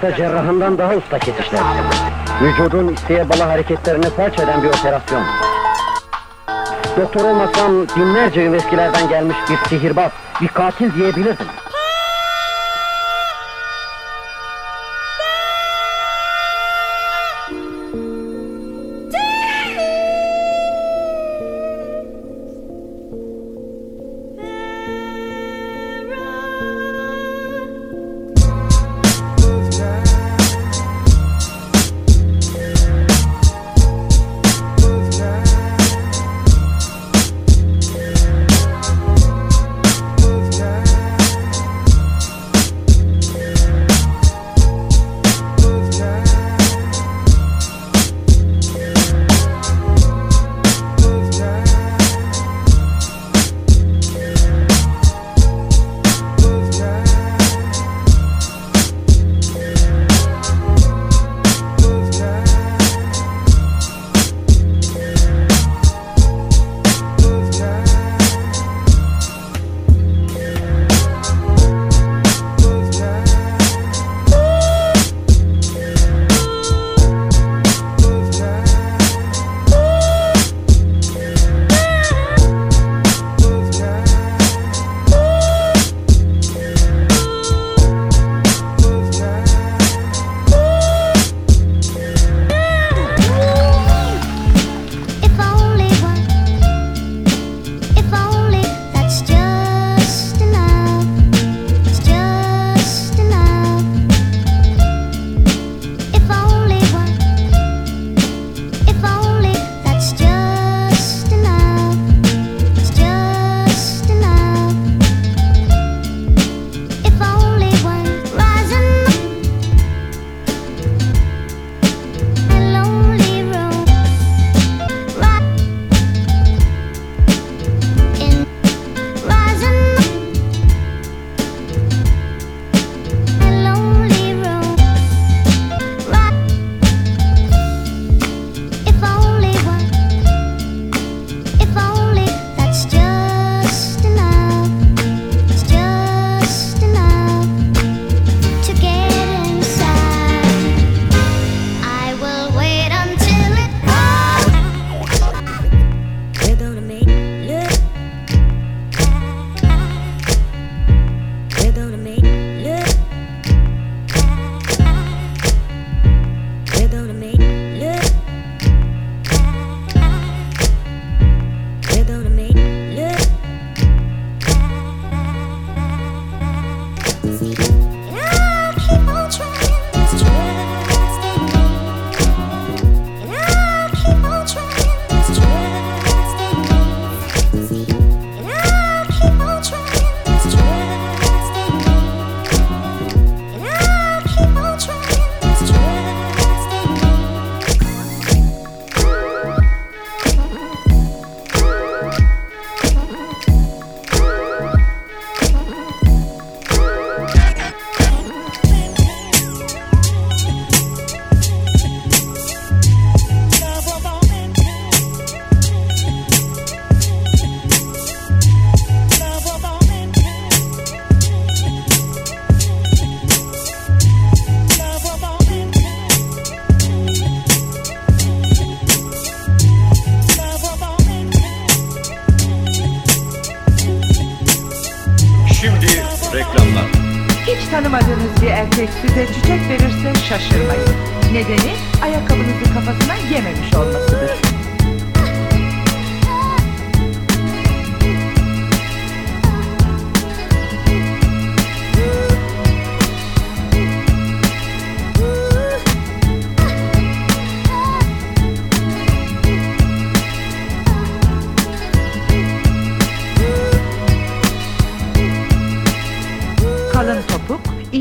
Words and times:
usta 0.00 0.16
cerrahından 0.16 0.78
daha 0.78 0.94
usta 0.94 1.18
kesişler. 1.18 1.60
Vücudun 2.42 2.88
isteğe 2.88 3.28
bağlı 3.28 3.42
hareketlerini 3.42 4.10
felç 4.10 4.38
eden 4.38 4.62
bir 4.62 4.68
operasyon. 4.68 5.22
Doktor 6.96 7.24
olmasam 7.24 7.86
binlerce 7.96 8.46
üveskilerden 8.46 9.08
gelmiş 9.08 9.36
bir 9.50 9.68
sihirbaz, 9.68 10.10
bir 10.40 10.48
katil 10.48 10.94
diyebilirdim. 10.94 11.46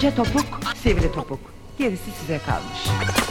ince 0.00 0.14
topuk, 0.14 0.60
sivri 0.82 1.12
topuk. 1.12 1.38
Gerisi 1.78 2.10
size 2.20 2.38
kalmış. 2.38 3.29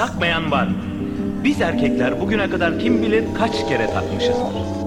takmayan 0.00 0.50
var. 0.50 0.68
Biz 1.44 1.60
erkekler 1.60 2.20
bugüne 2.20 2.50
kadar 2.50 2.78
kim 2.78 3.02
bilir 3.02 3.24
kaç 3.38 3.68
kere 3.68 3.86
takmışızdır. 3.86 4.79